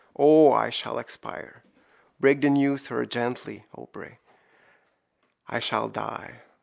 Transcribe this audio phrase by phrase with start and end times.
[0.17, 1.61] O, I shall expire!
[2.19, 4.17] Break the news to her gently, Aubrey!
[5.47, 6.41] I shall die!